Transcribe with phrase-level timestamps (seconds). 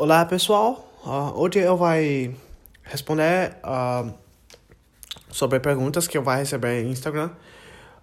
[0.00, 1.88] Olá pessoal, uh, hoje eu vou
[2.84, 4.14] responder uh,
[5.28, 7.30] sobre perguntas que eu vou receber no Instagram.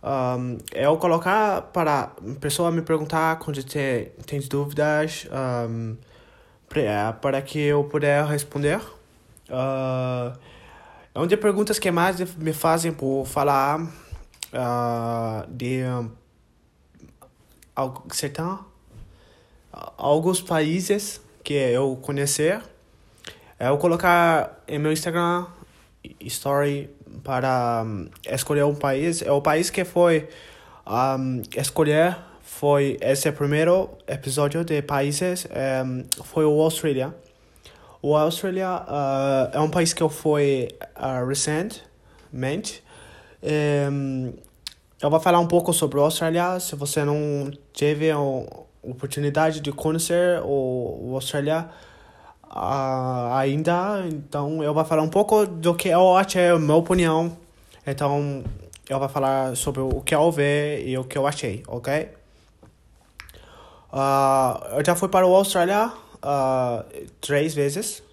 [0.04, 2.12] Um, eu colocar para
[2.42, 5.26] pessoa me perguntar quando tem, tem dúvidas
[5.70, 5.96] um,
[7.22, 8.82] para que eu puder responder.
[9.50, 10.38] Uh,
[11.14, 16.12] é uma das perguntas que mais me fazem por falar uh, de um,
[18.12, 18.60] certain,
[19.98, 22.60] alguns países que eu conhecer,
[23.60, 25.46] é eu colocar em meu Instagram
[26.20, 26.90] story
[27.24, 29.22] para um, escolher um país.
[29.22, 30.28] É o país que foi
[30.88, 35.48] um, escolher foi esse primeiro episódio de países
[35.86, 37.14] um, foi o Austrália.
[38.02, 42.84] O Austrália uh, é um país que eu fui uh, recentemente.
[43.92, 44.34] Um,
[45.00, 46.60] eu vou falar um pouco sobre a Austrália.
[46.60, 48.12] Se você não teve
[48.90, 51.70] oportunidade de conhecer o, o Austrália
[52.44, 57.38] uh, ainda, então eu vou falar um pouco do que eu achei, a minha opinião.
[57.86, 58.44] Então
[58.90, 62.10] eu vou falar sobre o que eu vi e o que eu achei, ok?
[63.92, 66.86] Uh, eu já fui para o Austrália uh,
[67.22, 68.04] três vezes.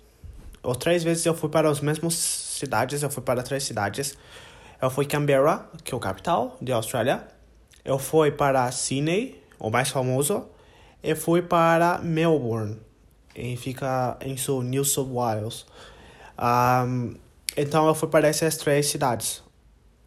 [0.62, 4.17] Ou três vezes eu fui para as mesmas cidades, eu fui para três cidades.
[4.81, 7.27] Eu fui Canberra, que é o capital de Austrália.
[7.84, 10.47] Eu fui para Sydney, o mais famoso
[11.03, 12.78] e fui para Melbourne,
[13.34, 15.67] e fica em sul, New South Wales.
[16.39, 17.14] Um,
[17.56, 19.42] então eu fui para essas três cidades.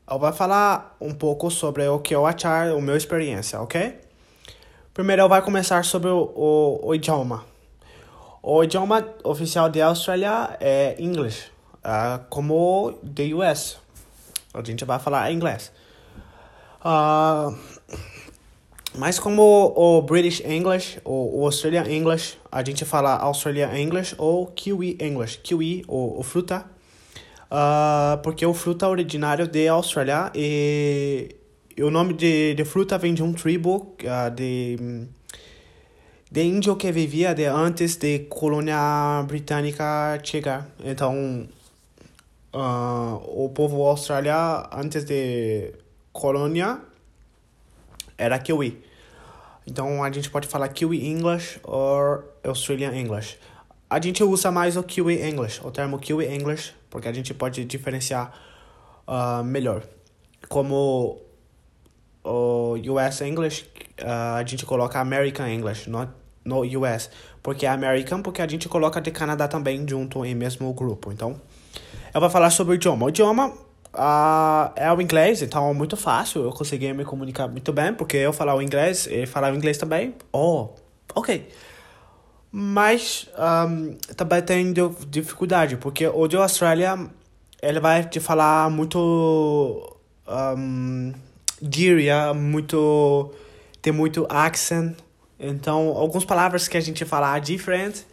[0.09, 3.99] Eu vou falar um pouco sobre o que eu achar, a minha experiência, ok?
[4.93, 7.43] Primeiro eu vou começar sobre o, o, o idioma.
[8.41, 11.51] O idioma oficial da Austrália é inglês,
[11.83, 13.77] uh, como the US.
[14.53, 15.71] A gente vai falar inglês.
[16.79, 17.57] Uh,
[18.97, 24.47] mas como o British English ou o Australian English, a gente fala Australian English ou
[24.47, 25.39] Kiwi English.
[25.43, 26.65] Kiwi, o, o fruta,
[27.51, 31.35] uh, porque o fruta é originário de Austrália e,
[31.75, 35.07] e, o nome de, de fruta vem de um tribo uh, de,
[36.31, 40.69] de índio que vivia de antes de colônia britânica chegar.
[40.83, 41.47] Então,
[42.53, 45.73] uh, o povo australiano antes de
[46.13, 46.79] colônia
[48.17, 48.84] era Kiwi.
[49.67, 53.37] Então a gente pode falar Kiwi English ou Australian English.
[53.89, 57.63] A gente usa mais o Kiwi English, o termo Kiwi English, porque a gente pode
[57.65, 58.33] diferenciar
[59.07, 59.83] uh, melhor.
[60.49, 61.21] Como
[62.23, 63.65] o US English,
[64.01, 66.07] uh, a gente coloca American English no,
[66.43, 67.09] no US.
[67.41, 71.11] Porque é American, porque a gente coloca de Canadá também junto em mesmo grupo.
[71.11, 71.39] Então,
[72.13, 73.05] eu vou falar sobre o idioma.
[73.05, 73.53] O idioma
[73.95, 76.43] Uh, é o inglês, então é muito fácil.
[76.43, 80.13] Eu consegui me comunicar muito bem, porque eu falava inglês, ele falava inglês também.
[80.33, 80.69] Oh,
[81.15, 81.47] ok.
[82.51, 84.73] Mas um, também tem
[85.09, 87.09] dificuldade, porque o de Austrália,
[87.61, 89.97] ele vai te falar muito
[90.27, 91.13] um,
[91.61, 93.31] gíria, muito
[93.81, 94.97] tem muito accent.
[95.39, 98.05] Então, algumas palavras que a gente fala diferente,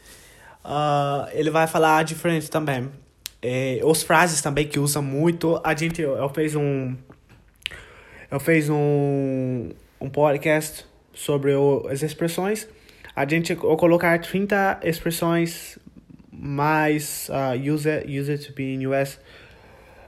[0.65, 2.91] uh, ele vai falar diferente também.
[3.43, 5.61] É, os frases também que usa muito.
[5.65, 6.97] A gente, eu, fiz um.
[8.31, 9.71] Eu fiz um,
[10.01, 12.69] um podcast sobre o, as expressões.
[13.17, 15.77] A gente, eu colocar 30 expressões
[16.31, 19.19] mais uh, user, user to be in US.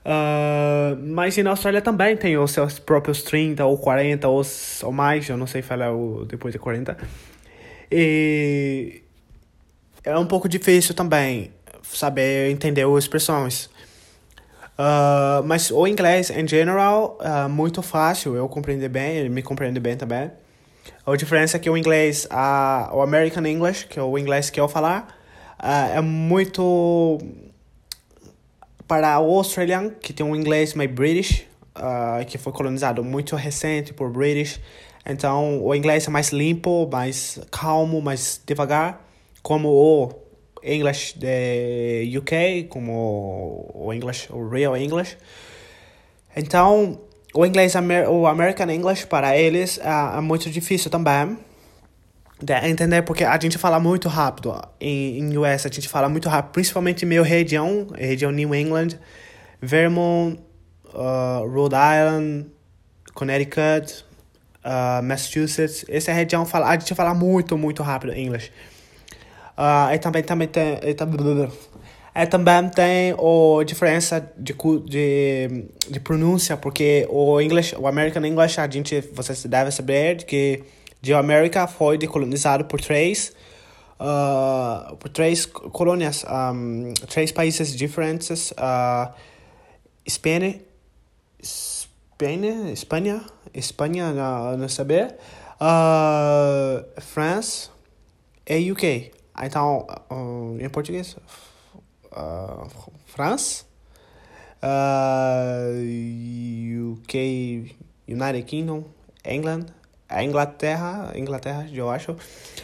[0.06, 4.42] Uh, mas na Austrália também tem os seus próprios 30 ou 40 ou,
[4.82, 6.96] ou mais, eu não sei falar o, depois de 40.
[7.90, 9.02] E
[10.04, 11.50] é um pouco difícil também
[11.92, 13.66] saber entender as expressões.
[14.76, 19.42] Uh, mas o inglês, em geral, é uh, muito fácil eu compreender bem, ele me
[19.42, 20.30] compreende bem também.
[21.06, 24.58] A diferença é que o inglês, uh, o American English, que é o inglês que
[24.58, 25.16] eu falar,
[25.60, 27.18] uh, é muito
[28.88, 31.46] para o Australian, que tem um inglês mais British,
[31.76, 34.60] uh, que foi colonizado muito recente por British.
[35.06, 39.06] Então, o inglês é mais limpo, mais calmo, mais devagar,
[39.42, 40.23] como o
[40.64, 45.16] English de UK, como o English, o Real English.
[46.37, 47.00] Então,
[47.34, 47.75] o inglês,
[48.08, 51.37] o American English para eles é, é muito difícil também
[52.40, 56.28] de entender porque a gente fala muito rápido em, em US a gente fala muito
[56.28, 58.99] rápido principalmente minha região região New England
[59.62, 60.40] Vermont
[60.93, 62.46] uh, Rhode Island
[63.14, 64.05] Connecticut
[64.64, 68.50] uh, Massachusetts essa região fala a gente fala muito muito rápido inglês
[69.56, 70.78] Uh, e também, também tem.
[70.82, 71.48] E também,
[72.16, 74.54] e também tem a diferença de,
[74.86, 80.62] de, de pronúncia, porque o English, o American English, a gente, você deve saber que
[81.02, 83.32] de América foi decolonizado por três
[83.98, 89.12] uh, por três colônias, um, três países diferentes, uh,
[90.04, 90.60] Espanha,
[91.40, 95.16] Espanha, Espanha, Espanha, não, não saber,
[95.60, 97.70] uh, France
[98.46, 99.12] e UK.
[99.42, 99.86] Então,
[100.60, 101.16] em português,
[102.12, 102.69] uh,
[103.06, 103.64] France,
[104.62, 105.72] uh,
[106.92, 107.76] UK,
[108.08, 108.84] United Kingdom,
[109.25, 109.66] England,
[110.22, 112.16] Inglaterra, Inglaterra, eu acho.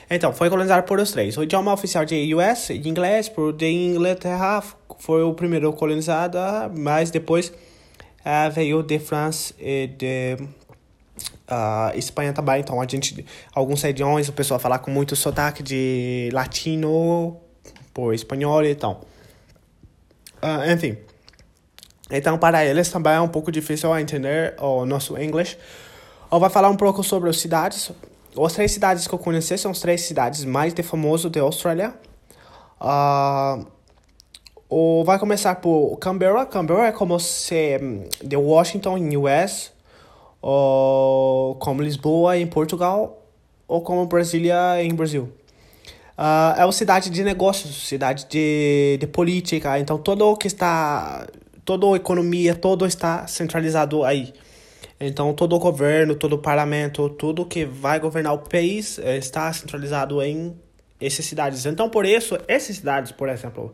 [0.09, 1.37] Então, foi colonizado por os três.
[1.37, 4.63] O idioma oficial de US, de inglês, por de Inglaterra,
[4.99, 6.39] foi o primeiro colonizado,
[6.77, 10.37] mas depois uh, veio de França e de
[11.95, 12.61] Espanha também.
[12.61, 13.25] Então, a gente,
[13.55, 17.37] alguns idiomas, o pessoal fala com muito sotaque de latino,
[17.93, 19.01] por espanhol então.
[20.43, 20.97] Uh, enfim.
[22.11, 25.57] Então, para eles também é um pouco difícil entender o nosso inglês.
[26.31, 27.93] Eu vou falar um pouco sobre as cidades.
[28.37, 31.95] As três cidades que eu conheci são as três cidades mais famosas da Austrália.
[32.81, 33.67] Uh,
[34.69, 36.47] ou vai começar por Canberra.
[36.47, 39.73] Canberra é como se hum, de Washington em US,
[40.41, 43.27] ou como Lisboa em Portugal,
[43.67, 45.33] ou como Brasília em Brasil.
[46.19, 49.79] Uh, é uma cidade de negócios, cidade de, de política.
[49.79, 51.27] Então todo o que está,
[51.65, 54.33] toda a economia, todo está centralizado aí.
[55.03, 59.51] Então, todo o governo, todo o parlamento, tudo que vai governar o país eh, está
[59.51, 60.55] centralizado em
[61.01, 61.65] essas cidades.
[61.65, 63.73] Então, por isso, essas cidades, por exemplo,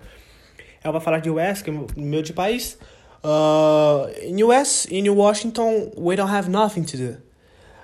[0.84, 2.78] eu vou falar de US, que é meu de país.
[3.24, 7.10] Uh, in US, in Washington, we don't have nothing to do.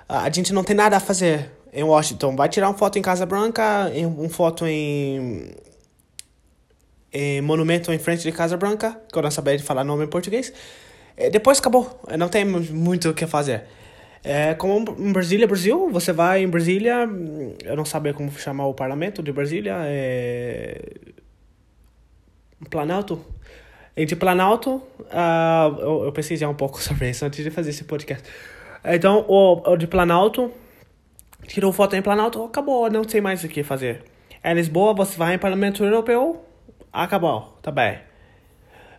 [0.09, 2.35] Uh, a gente não tem nada a fazer em Washington.
[2.35, 5.51] Vai tirar uma foto em Casa Branca, uma foto em,
[7.11, 10.07] em monumento em frente de Casa Branca, que eu não sabia de falar nome em
[10.07, 10.53] português.
[11.17, 13.63] É, depois acabou, não tem muito o que fazer.
[14.23, 17.09] É, como em Brasília, Brasil, você vai em Brasília,
[17.65, 20.79] eu não sabia como chamar o parlamento de Brasília, é...
[22.69, 23.19] Planalto?
[23.95, 28.27] Entre Planalto, uh, eu, eu pesquisei um pouco sobre isso antes de fazer esse podcast.
[28.83, 30.51] Então, o, o de Planalto,
[31.47, 34.03] tirou foto em Planalto, acabou, não sei mais o que fazer.
[34.43, 36.43] Em Lisboa, você vai em Parlamento Europeu,
[36.91, 37.99] acabou, tá bem.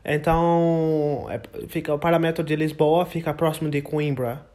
[0.05, 4.46] Então, é, fica o parlamento de Lisboa fica próximo de Coimbra.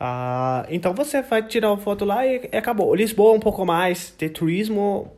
[0.00, 2.94] Uh, então você vai tirar foto lá e, e acabou.
[2.94, 5.12] Lisboa é um pouco mais de turismo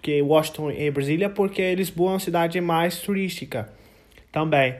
[0.00, 3.68] que Washington e Brasília, porque Lisboa é uma cidade mais turística
[4.32, 4.76] também.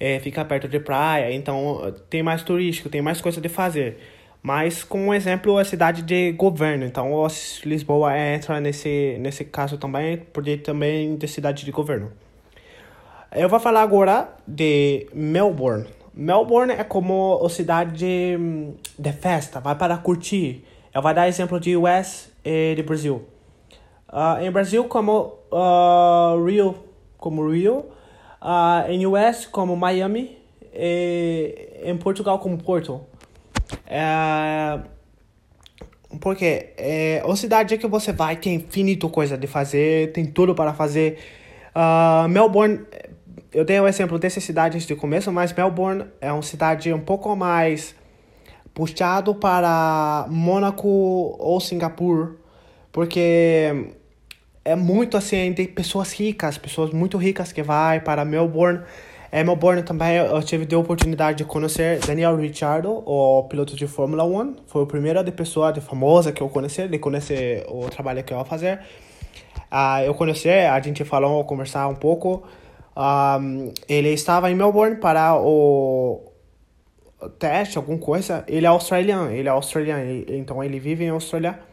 [0.00, 3.98] É, fica perto de praia, então tem mais turístico, tem mais coisa de fazer.
[4.42, 6.84] Mas, como exemplo, a cidade de governo.
[6.84, 7.26] Então,
[7.64, 12.12] Lisboa entra nesse, nesse caso também, porque também de cidade de governo.
[13.34, 15.86] Eu vou falar agora de Melbourne.
[16.14, 18.38] Melbourne é como a cidade de,
[18.98, 20.64] de festa, vai para curtir.
[20.94, 23.22] Eu vou dar exemplo de US e de Brasil.
[24.08, 26.74] Uh, em Brasil, como uh, Rio,
[27.18, 27.84] como Rio.
[28.40, 30.38] Uh, em US, como Miami.
[30.72, 33.00] E em Portugal, como Porto.
[33.86, 34.78] É,
[36.20, 40.72] porque é a cidade que você vai tem infinito coisa de fazer, tem tudo para
[40.72, 41.18] fazer.
[41.74, 42.80] Uh, Melbourne
[43.52, 47.00] eu dei o um exemplo dessas cidades de começo, mas Melbourne é uma cidade um
[47.00, 47.94] pouco mais
[48.74, 50.86] puxado para Mônaco
[51.38, 52.32] ou Singapura,
[52.92, 53.92] porque
[54.68, 58.80] é muito assim de pessoas ricas, pessoas muito ricas que vai para Melbourne.
[59.32, 64.24] É Melbourne também eu tive a oportunidade de conhecer Daniel Ricciardo, o piloto de Fórmula
[64.24, 64.56] 1.
[64.66, 68.32] Foi o primeiro de pessoa de famosa que eu conheci, de conhecer o trabalho que
[68.32, 68.80] eu ia fazer.
[69.72, 72.42] Uh, eu conheci, a gente falou, conversar um pouco.
[72.94, 76.20] Um, ele estava em Melbourne para o
[77.38, 78.44] teste, alguma coisa.
[78.46, 81.67] Ele é australiano, ele é australiano, então ele vive em Austrália.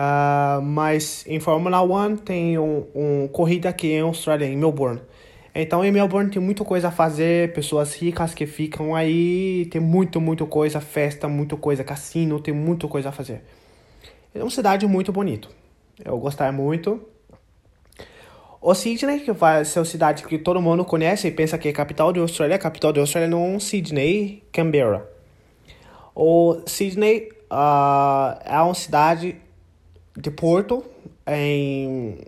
[0.00, 4.98] Uh, mas em Fórmula 1 tem um, um corrida aqui em Austrália, em Melbourne.
[5.54, 10.18] Então em Melbourne tem muita coisa a fazer, pessoas ricas que ficam aí, tem muito,
[10.18, 13.42] muito coisa, festa, muita coisa, cassino, tem muita coisa a fazer.
[14.34, 15.48] É uma cidade muito bonita.
[16.02, 16.98] Eu gostei muito.
[18.58, 21.72] O Sydney, que vai ser a cidade que todo mundo conhece e pensa que é
[21.72, 25.04] capital da Austrália, a capital da Austrália não é Sydney, Canberra.
[26.14, 29.36] O Sydney uh, é uma cidade
[30.20, 30.84] de porto.
[31.26, 32.18] Em,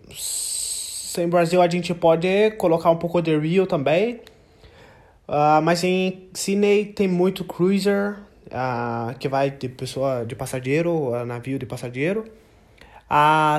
[1.17, 4.19] em Brasil a gente pode colocar um pouco de Rio também.
[5.27, 11.57] Uh, mas em Sydney tem muito cruiser, uh, que vai de pessoa de passageiro, navio
[11.57, 12.25] de passageiro.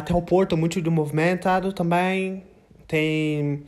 [0.04, 2.42] tem um porto muito movimentado também
[2.86, 3.62] tem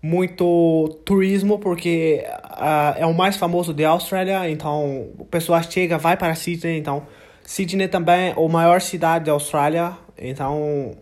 [0.00, 6.16] muito turismo porque uh, é o mais famoso da Austrália, então o pessoal chega, vai
[6.16, 7.06] para Sydney, então
[7.48, 10.94] Sydney também é a maior cidade da Austrália, então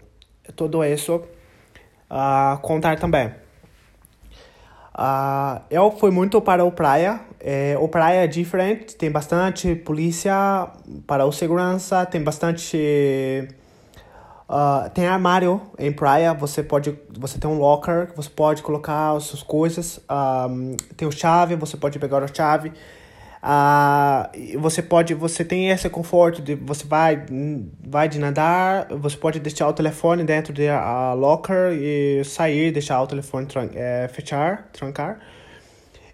[0.55, 1.17] tudo isso
[2.09, 3.35] uh, contar também.
[4.95, 7.21] Uh, eu fui muito para o praia.
[7.41, 10.69] É, o praia é diferente, tem bastante polícia
[11.05, 13.49] para o segurança, tem bastante
[14.49, 19.25] Uh, tem armário em praia, você pode, você tem um locker, você pode colocar as
[19.25, 19.99] suas coisas,
[20.49, 22.73] um, tem o chave, você pode pegar a chave,
[23.47, 27.25] uh, você pode, você tem esse conforto de, você vai,
[27.87, 33.01] vai de nadar, você pode deixar o telefone dentro do uh, locker e sair, deixar
[33.01, 35.21] o telefone tran é, fechar, trancar,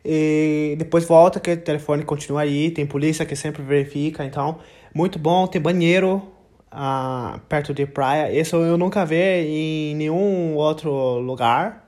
[0.04, 4.58] e depois volta que o telefone continua aí, tem polícia que sempre verifica, então,
[4.94, 6.22] muito bom, tem banheiro,
[6.70, 8.32] ah, perto de praia.
[8.32, 11.86] Isso eu nunca vi em nenhum outro lugar.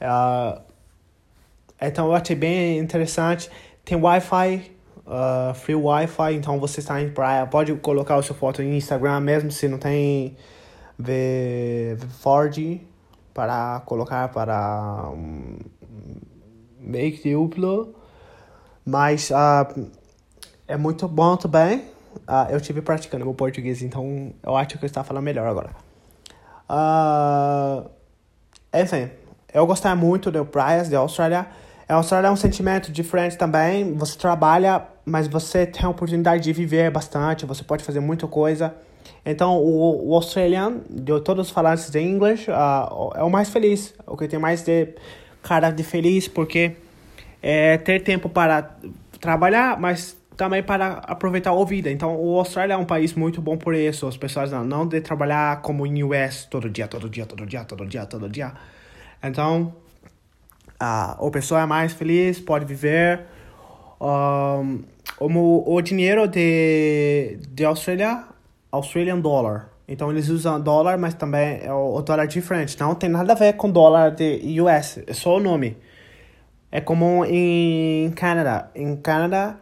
[0.00, 0.60] Ah,
[1.80, 3.48] então eu achei bem interessante.
[3.86, 4.72] Tem Wi-Fi,
[5.06, 9.20] uh, free Wi-Fi, então você está em praia, pode colocar a sua foto em Instagram
[9.20, 10.36] mesmo se não tem
[10.98, 12.80] v, Ford
[13.32, 15.56] para colocar para um,
[16.80, 17.94] make duplo.
[18.84, 19.88] Mas uh,
[20.66, 21.78] é muito bom também.
[22.26, 25.70] Uh, eu tive praticando meu português, então eu acho que eu estava falando melhor agora.
[26.68, 27.88] Uh,
[28.74, 29.10] enfim,
[29.54, 31.46] eu gostei muito de praias da Austrália.
[31.88, 33.94] A Austrália é um sentimento diferente também.
[33.94, 37.46] Você trabalha, mas você tem a oportunidade de viver bastante.
[37.46, 38.74] Você pode fazer muita coisa.
[39.24, 43.94] Então, o, o australiano, de todos os falantes de inglês, uh, é o mais feliz.
[44.04, 44.94] O que tem mais de
[45.42, 46.76] cara de feliz, porque
[47.40, 48.76] é ter tempo para
[49.20, 51.88] trabalhar, mas também para aproveitar a vida.
[51.90, 54.08] Então, o Austrália é um país muito bom por isso.
[54.08, 57.64] As pessoas não, não de trabalhar como em US todo dia, todo dia, todo dia,
[57.64, 58.52] todo dia, todo dia.
[59.22, 59.72] Então,
[60.78, 63.26] a pessoa é mais feliz, pode viver.
[64.00, 64.82] Um,
[65.18, 68.24] o, o dinheiro de, de Austrália,
[68.70, 69.70] Australian dollar.
[69.88, 72.78] Então, eles usam dólar, mas também é o, o dólar diferente.
[72.78, 75.76] Não tem nada a ver com dólar de US, é só o nome.
[76.70, 78.70] É como em Canadá.
[78.74, 79.56] Em Canadá,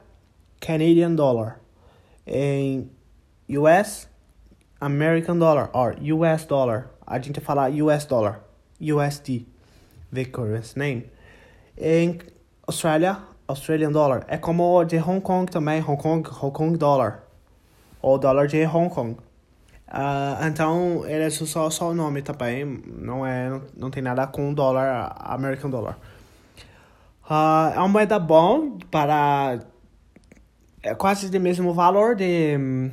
[0.61, 1.61] Canadian dollar.
[2.27, 2.91] Em
[3.49, 4.09] US,
[4.81, 6.91] American dollar, or US dollar.
[7.07, 8.41] A gente fala US dollar,
[8.81, 9.47] USD,
[10.23, 11.11] currency name.
[11.79, 12.19] Em
[12.67, 13.19] Austrália,
[13.49, 14.25] Australian dollar.
[14.29, 17.25] É como o de Hong Kong também, Hong Kong, Hong Kong dollar.
[18.03, 19.17] Ou dólar de Hong Kong.
[19.89, 24.53] Uh, então, eles usam só o nome também, não, é, não, não tem nada com
[24.53, 25.97] dólar, American dollar.
[27.31, 29.61] Uh, é uma moeda bom para
[30.85, 32.91] é quase do mesmo valor de um,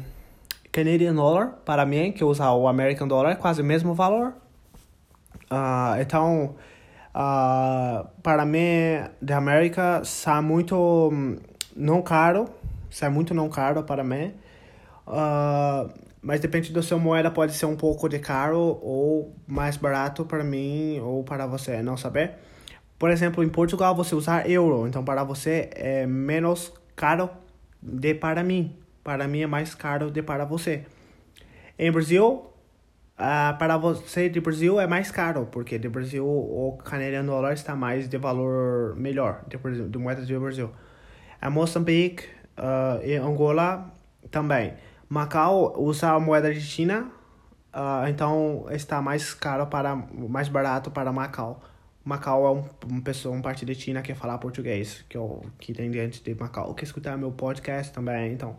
[0.71, 4.33] Canadian dollar para mim, que usa o American dollar, é quase o mesmo valor.
[5.51, 6.55] Uh, então,
[7.15, 11.37] uh, para mim, de América, sai muito um,
[11.75, 12.49] não caro,
[12.89, 14.33] sai muito não caro para mim.
[15.07, 15.89] Uh,
[16.21, 20.43] mas depende do seu moeda, pode ser um pouco de caro ou mais barato para
[20.43, 22.35] mim ou para você, não saber.
[22.99, 27.29] Por exemplo, em Portugal você usar euro, então para você é menos caro
[27.81, 28.75] de para mim.
[29.03, 30.85] Para mim é mais caro de para você.
[31.79, 32.50] Em Brasil,
[33.17, 37.75] uh, para você de Brasil é mais caro, porque de Brasil o canadiano dólar está
[37.75, 39.57] mais de valor melhor, de,
[39.89, 40.71] de moeda de Brasil.
[41.41, 42.25] A Moçambique
[42.57, 43.91] uh, e Angola
[44.29, 44.73] também.
[45.09, 47.11] Macau usa a moeda de China,
[47.73, 51.61] uh, então está mais caro para mais barato para Macau.
[52.03, 55.73] Macau é um, uma pessoa, um parte de China que fala português, que, eu, que
[55.73, 58.55] tem diante de Macau, que escutar meu podcast também, então.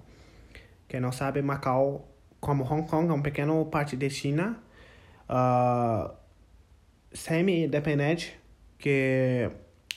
[0.86, 2.06] Quem não sabe, Macau,
[2.42, 4.58] como Hong Kong, é um pequeno parte de China,
[5.30, 6.12] uh,
[7.12, 8.36] semi-independente,
[8.76, 9.48] que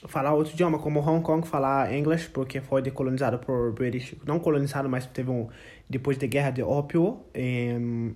[0.07, 4.87] fala outro idioma, como Hong Kong falar inglês, porque foi decolonizado por British, não colonizado,
[4.87, 5.49] mas teve um,
[5.89, 7.19] depois da guerra de ópio,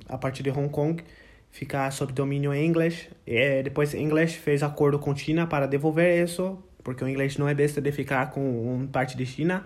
[0.08, 1.04] a partir de Hong Kong,
[1.50, 3.10] ficar sob domínio inglês.
[3.26, 7.56] E depois inglês fez acordo com China para devolver isso, porque o inglês não é
[7.56, 8.42] besta de ficar com
[8.76, 9.66] um parte de China,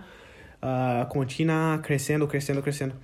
[0.62, 2.96] uh, com China crescendo, crescendo, crescendo.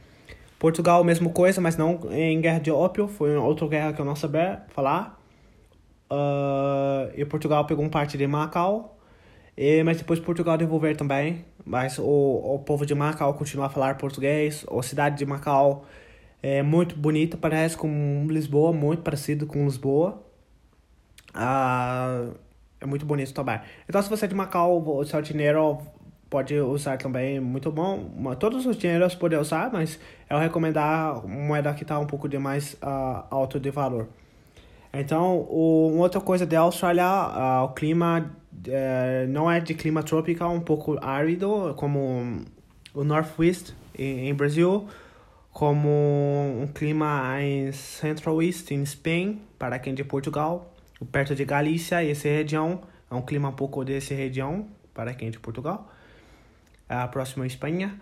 [0.59, 4.15] Portugal, mesma coisa, mas não em guerra de ópio, foi outra guerra que eu não
[4.15, 5.17] sabia falar.
[6.11, 8.97] Uh, e Portugal pegou um parte de Macau,
[9.55, 11.45] e, mas depois Portugal devolver também.
[11.65, 15.85] Mas o, o povo de Macau continua a falar português, a cidade de Macau
[16.43, 20.21] é muito bonita, parece com Lisboa, muito parecido com Lisboa.
[21.33, 22.31] Ah,
[22.81, 23.59] é muito bonito também.
[23.87, 25.79] Então, se você é de Macau, o seu dinheiro
[26.29, 28.11] pode usar também, muito bom.
[28.39, 32.73] Todos os dinheiros podem usar, mas eu recomendar moeda que está um pouco de mais
[32.75, 34.07] uh, alto de valor.
[34.93, 40.03] Então, o, uma outra coisa da Austrália, uh, o clima uh, não é de clima
[40.03, 42.41] tropical, um pouco árido, como
[42.93, 44.87] o Northwest em, em Brasil
[45.59, 50.73] como um clima em Central East, em Spain, para quem é de Portugal,
[51.11, 52.81] perto de Galícia, essa região
[53.11, 55.91] é um clima um pouco dessa região, para quem é de Portugal.
[56.89, 57.95] A próxima é Espanha.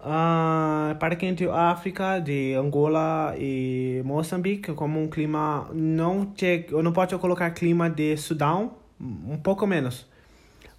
[0.00, 6.66] Uh, para quem é de África, de Angola e Moçambique, como um clima não te,
[6.70, 10.10] eu não posso colocar clima de Sudão, um pouco menos.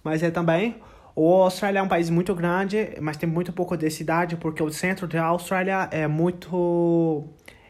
[0.02, 0.76] Mas é também
[1.16, 4.70] o Austrália é um país muito grande, mas tem muito pouco de cidade, porque o
[4.70, 7.24] centro da Austrália é muito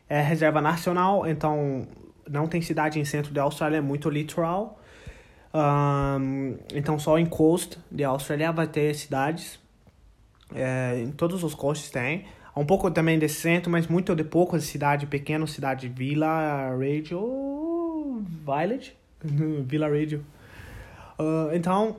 [0.08, 1.86] é reserva nacional, então
[2.28, 4.80] não tem cidade em centro da Austrália, é muito litoral.
[5.54, 9.60] Um, então só em coast da Austrália vai ter cidades.
[10.54, 12.25] É, em todos os coastes tem.
[12.56, 18.23] Um pouco também de centro, mas muito de pouco de cidade pequena, cidade Villa Radio
[18.46, 18.94] Village,
[19.66, 20.25] Villa Radio.
[21.18, 21.96] Uh, então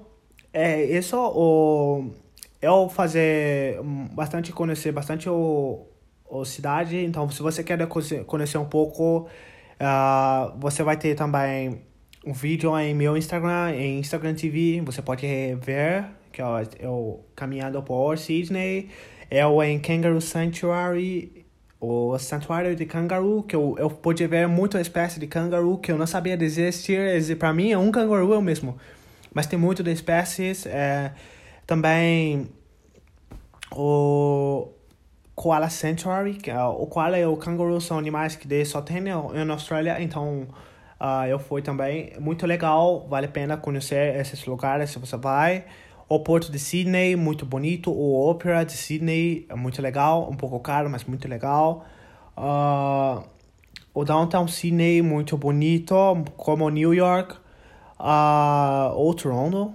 [0.53, 2.11] é, isso o
[2.61, 3.79] eu fazer
[4.13, 5.85] bastante conhecer bastante o,
[6.25, 6.97] o cidade.
[6.97, 7.77] Então, se você quer
[8.25, 9.27] conhecer um pouco,
[9.79, 11.81] uh, você vai ter também
[12.25, 14.81] um vídeo em meu Instagram, em Instagram TV.
[14.85, 15.27] Você pode
[15.61, 16.47] ver que eu,
[16.79, 18.89] eu caminhando por Sydney.
[19.31, 21.45] Eu em Kangaroo Sanctuary,
[21.79, 25.97] o santuário de canguru, que eu, eu pude ver muita espécie de canguru que eu
[25.97, 26.99] não sabia existir.
[27.39, 28.77] Para mim, é um canguru eu mesmo
[29.35, 30.65] mas tem muito de espécies.
[30.65, 31.11] É,
[31.67, 32.49] também
[33.69, 34.69] o
[35.35, 39.53] Koala Sanctuary, que é, o koala e o canguru são animais que só tem na
[39.53, 40.47] Austrália, então
[41.01, 42.13] uh, eu fui também.
[42.17, 45.65] Muito legal, vale a pena conhecer esses lugares se você vai.
[46.07, 47.91] O Porto de Sydney, muito bonito.
[47.91, 50.29] O Opera de Sydney, muito legal.
[50.29, 51.85] Um pouco caro, mas muito legal.
[52.37, 53.23] Uh,
[53.93, 55.95] o Downtown Sydney, muito bonito,
[56.37, 57.35] como New York
[57.99, 59.73] uh, ou Toronto.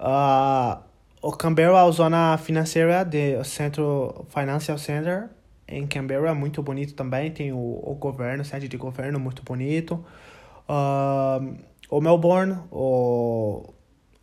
[0.00, 0.82] Uh,
[1.22, 5.30] o Canberra a zona financeira do Centro Financial Center
[5.66, 7.30] em Canberra, muito bonito também.
[7.30, 10.04] Tem o, o governo, sede de governo muito bonito.
[10.68, 11.56] Uh,
[11.88, 13.72] o Melbourne, o,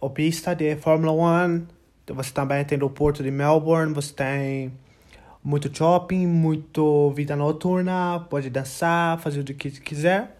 [0.01, 1.14] o pista de Fórmula
[1.48, 1.68] 1.
[2.14, 4.74] Você também tem o porto de Melbourne, você tem
[5.44, 10.37] muito shopping, muito vida noturna, pode dançar, fazer o que quiser.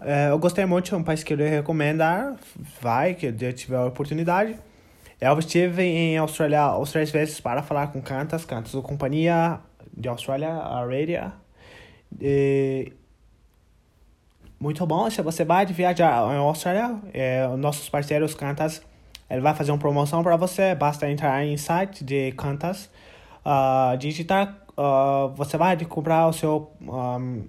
[0.00, 2.36] É, eu gostei muito, é um país que eu recomendar.
[2.80, 4.56] Vai, que eu tiver a oportunidade.
[5.20, 9.60] Eu estive em Austrália os três vezes para falar com Cantas, Cantas, a companhia
[9.96, 11.32] de Austrália, a Radio.
[12.20, 12.92] E...
[14.62, 18.80] Muito bom, se você vai viajar em Austrália, é, nossos parceiros Cantas,
[19.28, 22.88] ele vai fazer uma promoção para você, basta entrar em site de Cantas,
[23.44, 27.42] uh, digitar, uh, você vai comprar o seu um,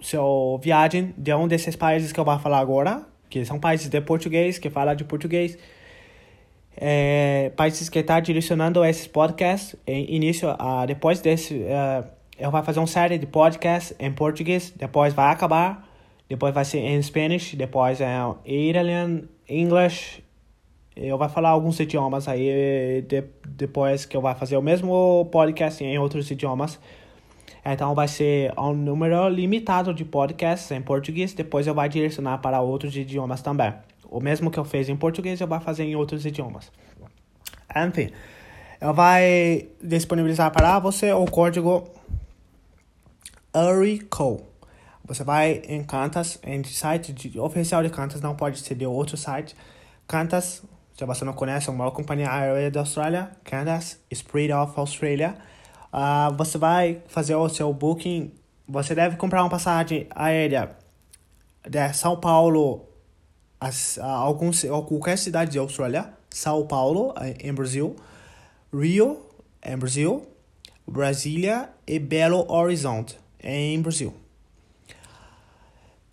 [0.00, 4.00] seu viagem de um desses países que eu vou falar agora, que são países de
[4.00, 5.58] português, que falam de português,
[6.76, 12.08] é, países que estão tá direcionando esses podcasts, em início, uh, depois desse, uh,
[12.38, 15.87] eu vou fazer uma série de podcasts em português, depois vai acabar,
[16.28, 20.22] depois vai ser em Spanish, depois em Italian, English,
[20.94, 25.82] eu vou falar alguns idiomas aí, de, depois que eu vou fazer o mesmo podcast
[25.82, 26.78] em outros idiomas,
[27.64, 32.60] então vai ser um número limitado de podcasts em português, depois eu vou direcionar para
[32.60, 33.72] outros idiomas também.
[34.10, 36.72] O mesmo que eu fiz em português, eu vou fazer em outros idiomas.
[37.76, 38.10] Enfim,
[38.80, 39.04] eu vou
[39.82, 41.84] disponibilizar para você o código
[43.54, 44.42] URICO.
[45.08, 49.16] Você vai em Cantas, em site de, oficial de Cantas, não pode ser de outro
[49.16, 49.56] site.
[50.06, 50.62] Cantas,
[50.96, 55.36] se você não conhece, é a maior companhia aérea da Austrália, Cantas, Spirit of Australia
[55.92, 58.32] uh, você vai fazer o seu booking,
[58.66, 60.76] você deve comprar uma passagem aérea
[61.68, 62.86] de São Paulo
[63.60, 63.68] a,
[64.00, 67.96] a, alguns, a qualquer cidade da Austrália, São Paulo, em Brasil,
[68.72, 69.26] Rio,
[69.64, 70.26] em Brasil,
[70.86, 74.14] Brasília e Belo Horizonte, em Brasil.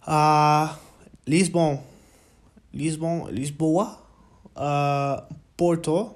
[0.07, 0.75] Uh,
[1.25, 1.83] Lisbon,
[2.71, 3.97] Lisbon, Lisboa,
[4.55, 6.15] uh, Porto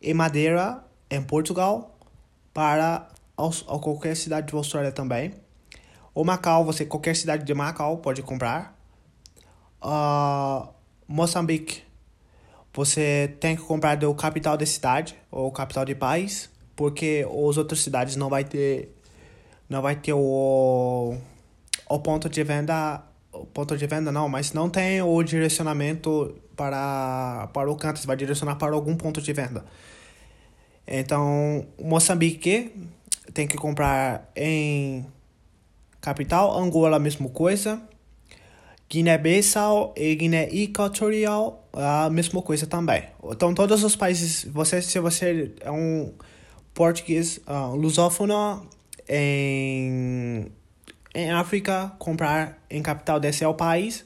[0.00, 1.98] e Madeira, em Portugal,
[2.54, 5.34] para a qualquer cidade da Austrália também.
[6.14, 8.76] O Macau, você qualquer cidade de Macau pode comprar.
[9.82, 10.68] Uh,
[11.06, 11.82] Moçambique,
[12.72, 17.80] você tem que comprar do capital da cidade ou capital de país, porque as outras
[17.80, 18.94] cidades não vai ter
[19.68, 21.16] não vai ter o
[21.88, 23.02] o ponto de venda
[23.32, 28.06] o ponto de venda não, mas não tem o direcionamento para para o canto, você
[28.06, 29.64] vai direcionar para algum ponto de venda.
[30.86, 32.72] Então, Moçambique
[33.32, 35.06] tem que comprar em
[36.00, 37.80] capital, Angola, mesma coisa.
[38.90, 43.04] Guiné-Bissau e Guiné Equatorial, a mesma coisa também.
[43.22, 46.12] Então, todos os países, você, se você é um
[46.74, 48.66] português uh, lusófono,
[49.08, 50.50] em,
[51.14, 54.04] em África, comprar em capital desse é o país.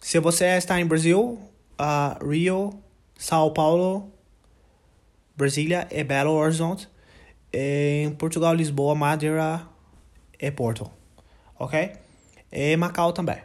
[0.00, 1.38] Se você está em Brasil,
[1.78, 2.70] uh, Rio,
[3.16, 4.10] São Paulo,
[5.36, 6.88] Brasília e Belo Horizonte.
[7.52, 9.62] Em Portugal, Lisboa, Madeira
[10.38, 10.90] e Porto.
[11.58, 11.92] Ok?
[12.52, 13.38] E Macau também.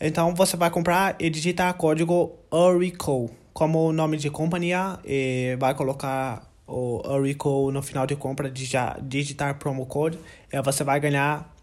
[0.00, 6.50] Então você vai comprar e digitar código URICO como nome de companhia e vai colocar
[6.66, 10.18] o URICO no final de compra, digitar promo code
[10.52, 11.55] e você vai ganhar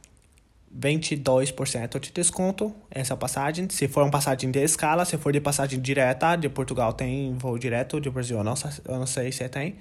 [0.80, 3.68] 22% de desconto essa passagem.
[3.70, 7.58] Se for uma passagem de escala, se for de passagem direta, de Portugal tem voo
[7.58, 8.56] direto, de Brasil eu não,
[8.86, 9.76] eu não sei se tem.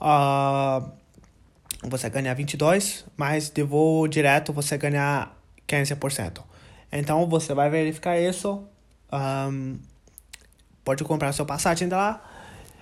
[0.00, 0.88] Uh,
[1.82, 5.28] você ganha 22, mas de voo direto você ganha
[5.66, 6.42] 15%.
[6.92, 8.62] Então você vai verificar isso.
[9.12, 9.78] Um,
[10.84, 12.22] pode comprar sua passagem lá.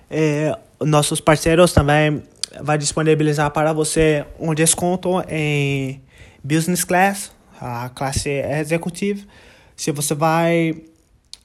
[0.09, 2.23] E nossos parceiros também
[2.61, 6.01] vai disponibilizar para você um desconto em
[6.45, 9.27] business class, a classe executive.
[9.75, 10.83] Se você vai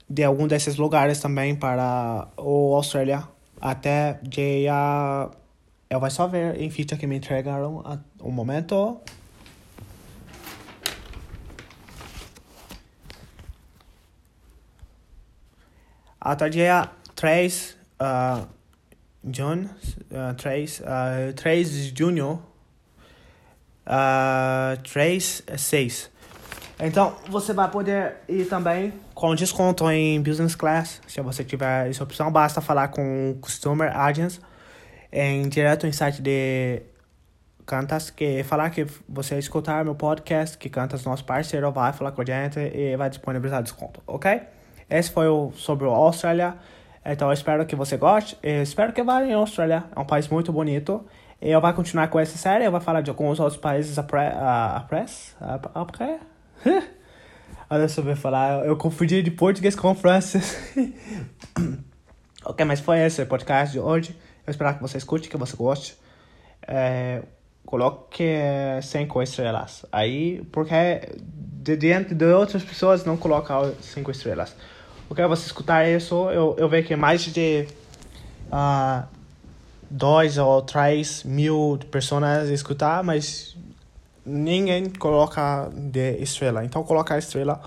[0.08, 3.26] de algum desses lugares também para o Austrália,
[3.60, 5.30] até dia.
[5.88, 7.82] Eu vou só ver em ficha que me entregaram
[8.22, 9.00] um momento.
[16.20, 18.46] Até dia 3 uh,
[19.32, 22.49] June, uh, 3, uh, 3 de junho
[23.86, 26.10] uh, 3, 6.
[26.82, 31.00] Então, você vai poder ir também com desconto em Business Class.
[31.06, 34.40] Se você tiver essa opção, basta falar com Customer Agents
[35.12, 36.82] em direto no site de
[37.66, 42.22] Cantas, que falar que você escutar meu podcast, que Cantas, nosso parceiro, vai falar com
[42.22, 44.40] a gente e vai disponibilizar desconto, ok?
[44.88, 46.56] Esse foi o sobre a Austrália.
[47.12, 48.38] Então, espero que você goste.
[48.40, 49.82] Eu espero que vá em Austrália.
[49.96, 51.04] É um país muito bonito.
[51.42, 54.32] Eu vou continuar com essa série, eu vou falar de alguns outros países après.
[55.74, 56.20] Après?
[57.68, 60.56] Olha só, eu falar, eu confundi de português com francês.
[62.44, 64.16] ok, mas foi esse podcast de hoje.
[64.46, 65.96] Eu espero que você escute, que você goste.
[66.64, 67.22] É,
[67.66, 68.24] coloque
[68.82, 69.84] cinco estrelas.
[69.90, 74.54] Aí, porque de diante de outras pessoas não coloca cinco estrelas.
[75.10, 77.66] Ok, você escutar isso, eu, eu vejo que mais de.
[78.46, 79.04] Uh,
[79.90, 83.56] dois ou três mil pessoas escutar, mas
[84.24, 86.64] ninguém coloca de estrela.
[86.64, 87.60] Então coloca a estrela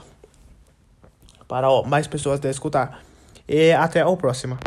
[1.45, 3.03] para mais pessoas de escutar.
[3.45, 4.57] E até o próximo.